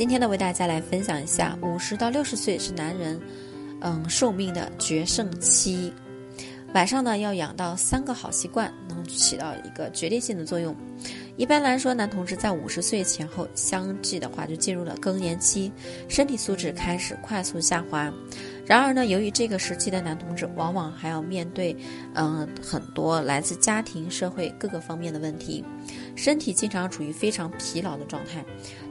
[0.00, 3.20] 今天呢，为大家来分享一下，五十到六十岁是男人，
[3.82, 5.92] 嗯，寿命的决胜期。
[6.72, 10.74] 晚上呢，要养到三个好习惯，能起到一个决定性的作用。
[11.36, 15.70] 一般来说，男同志在五十岁前后相继的话，就进入了更年期，
[16.08, 18.10] 身体素质开始快速下滑。
[18.64, 21.76] 然而呢，由于这个时期的男同志往往还要面对，
[22.14, 25.62] 嗯，很多来自家庭、社会各个方面的问题，
[26.16, 28.42] 身体经常处于非常疲劳的状态。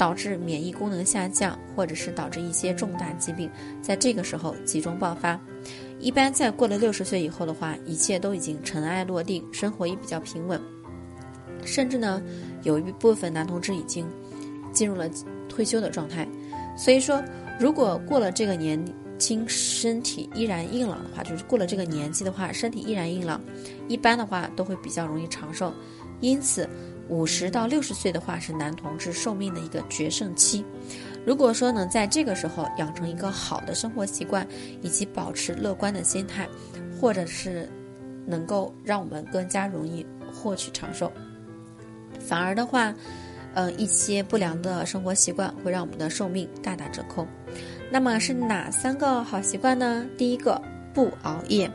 [0.00, 3.50] 导致免疫功能下降，或者是导致一些重大疾病
[3.82, 5.38] 在这个时候集中爆发。
[5.98, 10.58] 一般在过了六十岁以后的话，一切都已经尘埃落定，生活也比较平稳。
[11.66, 12.22] 甚至呢，
[12.62, 14.08] 有一部分男同志已经
[14.72, 15.06] 进入了
[15.50, 16.26] 退休的状态。
[16.78, 17.22] 所以说，
[17.58, 18.82] 如果过了这个年
[19.18, 23.38] 轻，身体依然硬朗的话，就是过了这个年纪的话，身体依然硬朗，
[23.86, 25.70] 一般的话都会比较容易长寿。
[26.20, 26.66] 因此。
[27.10, 30.64] 五十到六十岁的话是男同志寿命的一个决胜期，
[31.26, 34.46] 如果说能在这个时候养成一个好的生活习惯，
[34.80, 36.48] 以及保持乐观的心态，
[37.00, 37.68] 或者是
[38.26, 41.12] 能够让我们更加容易获取长寿。
[42.20, 42.94] 反而的话，
[43.54, 47.26] 呃，一些不良的生活习惯会让我们的寿命大打折扣。
[47.90, 50.06] 那么是哪三个好习惯呢？
[50.16, 50.62] 第一个，
[50.94, 51.68] 不熬夜。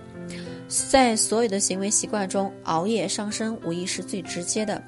[0.67, 4.81] 在所有的行为习惯中，熬夜伤身无疑是最直接的。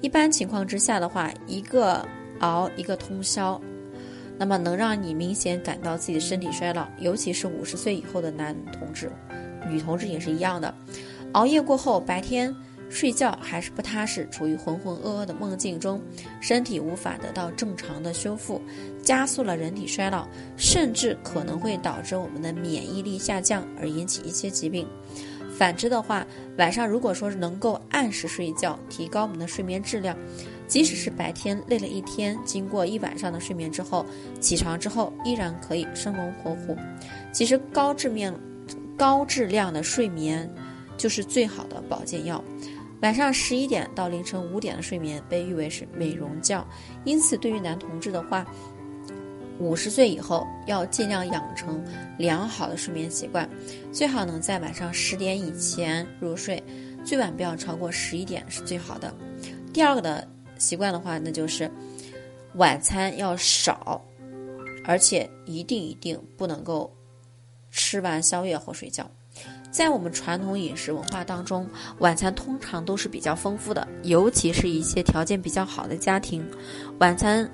[0.00, 2.06] 一般情况之下的话，一个
[2.40, 3.60] 熬一个通宵，
[4.38, 9.10] 那么能让你明显感到自己的身体衰老，尤其是五十岁以后的男同志，
[9.68, 10.72] 女同志也是一样的。
[11.32, 12.54] 熬夜过后，白天
[12.88, 16.00] 睡觉还是不踏实，处于浑浑噩噩的梦境中，
[16.40, 18.62] 身体无法得到正常的修复，
[19.02, 24.86] 加速了人体衰老，甚至可能会导致我们的免疫力下降，而引起一些疾病。
[25.58, 26.24] 反之的话，
[26.56, 30.16] 晚上如果说是能够按时睡觉，提高我们的睡眠质量，
[30.68, 34.06] 即使是白天累了一天，经过一晚上的睡眠之后，
[34.40, 36.76] 起床之后依然可以生龙活虎。
[37.32, 38.32] 其实高质面、
[38.96, 40.48] 高质量的睡眠
[40.96, 42.42] 就是最好的保健药。
[43.02, 46.64] 晚上十一点到凌晨五点的睡眠被誉为是美容觉，
[47.02, 48.46] 因此对于男同志的话。
[49.58, 51.82] 五十岁以后要尽量养成
[52.16, 53.48] 良好的睡眠习惯，
[53.92, 56.62] 最好能在晚上十点以前入睡，
[57.04, 59.12] 最晚不要超过十一点是最好的。
[59.72, 60.26] 第二个的
[60.58, 61.70] 习惯的话，那就是
[62.54, 64.00] 晚餐要少，
[64.84, 66.92] 而且一定一定不能够
[67.70, 69.08] 吃完宵夜后睡觉。
[69.70, 71.68] 在我们传统饮食文化当中，
[71.98, 76.48] 晚餐通常都是比较丰富的，尤其是一些条件比较好的家庭，
[77.00, 77.48] 晚餐。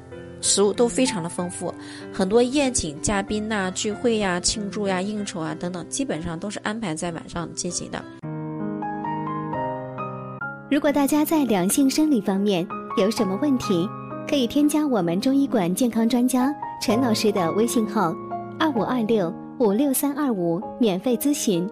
[0.44, 1.72] 食物都非常的丰富，
[2.12, 8.04] 很多宴请嘉宾呐、聚会呀、庆祝呀、应酬啊等等，基本上都是安排在晚上进行的。
[10.70, 12.66] 如果大家在两性生理方面
[12.98, 13.88] 有什么问题，
[14.28, 18.14] 可以添加我们中医馆健康专家陈老师的微信号：
[18.58, 21.66] 二五二六五六三二五，免费咨询。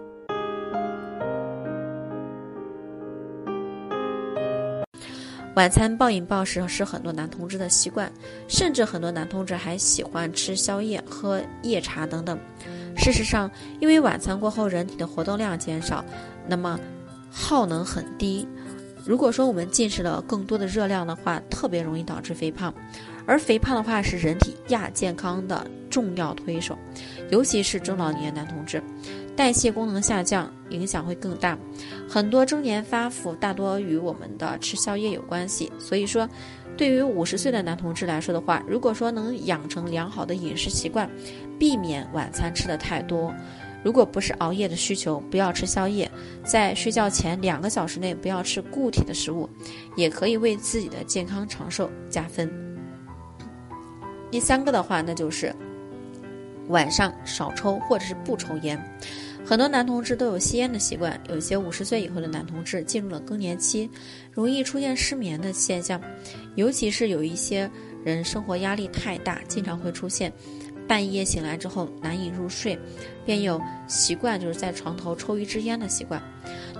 [5.55, 8.11] 晚餐暴饮暴食是很多男同志的习惯，
[8.47, 12.39] 甚至很多男同志还喜欢吃宵夜、喝夜茶等等。
[12.97, 13.49] 事实上，
[13.79, 16.03] 因为晚餐过后人体的活动量减少，
[16.47, 16.79] 那么
[17.29, 18.47] 耗能很低。
[19.05, 22.73] 如果说我们进食了更多的热量的话，特别容易导致肥胖。
[23.25, 26.77] 而肥胖的话是人体亚健康的重要推手，
[27.29, 28.81] 尤其是中老年男同志。
[29.35, 31.57] 代谢功能下降，影响会更大。
[32.07, 35.71] 很多中年发福大多与我们的吃宵夜有关系。
[35.79, 36.29] 所以说，
[36.77, 41.09] 对于五十岁的男同志来说的话，如果说能养成良好的饮食习惯，
[41.57, 43.33] 避免晚餐吃的太多，
[43.83, 46.09] 如果不是熬夜的需求，不要吃宵夜，
[46.45, 49.49] 在睡觉前两个小时内不要吃固体的食物，
[49.95, 52.72] 也可以为自己的健康长寿加分。
[54.33, 55.55] 第三个的话，那就是
[56.67, 58.75] 晚上少抽或者是不抽烟。
[59.45, 63.87] 很多男同志都有吸烟的习惯，有些五十岁以后的男同志进入了更年期，
[64.31, 66.01] 容易出现失眠的现象，
[66.55, 67.69] 尤其是有一些
[68.03, 70.33] 人生活压力太大，经常会出现。
[70.87, 72.77] 半夜醒来之后难以入睡，
[73.25, 76.21] 便有习惯就是在床头抽一支烟的习惯。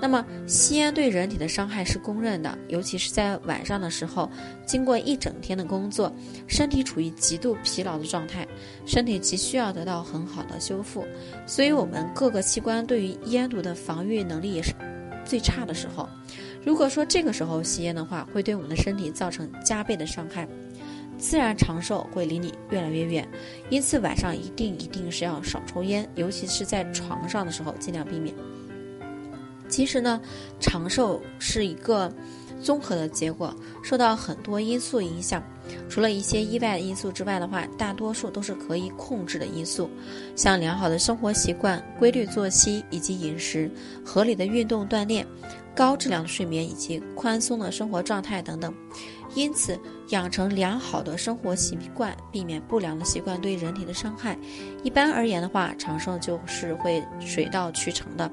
[0.01, 4.29] 那么吸烟对人体的伤害是公认的，尤其是在晚上的时候，
[4.65, 6.13] 经过一整天的工作，
[6.45, 8.45] 身体处于极度疲劳的状态，
[8.85, 11.05] 身体急需要得到很好的修复，
[11.47, 14.73] 所以我们各个器官对于烟毒的防御能力也是
[15.23, 16.09] 最差的时候。
[16.65, 20.45] 如果说这个时候吸烟的话，会对我们的身体造成加倍的伤害。
[21.24, 23.25] 自然长寿会离你越来越远，
[23.70, 28.36] 因此晚上一定一定是要少抽烟，尤其是在床上的时候尽量避免。
[29.70, 30.20] 其实呢，
[30.60, 32.14] 长寿是一个
[32.62, 35.42] 综合的结果，受到很多因素影响。
[35.90, 39.90] 除了一些意外因素之外的话，大多数都是可以控制的因素，
[40.36, 43.72] 像良好的生活习惯、规律作息以及饮食、
[44.06, 45.25] 合理的运动锻炼、
[45.75, 48.74] 高质量的睡眠以及宽松的生活状态等等。
[49.36, 49.80] 因此，
[50.10, 54.38] 养成良好的生活习惯，避免不良的习惯对人体的伤害。
[54.84, 58.31] 一般而言的话，长寿就是会水到渠成的。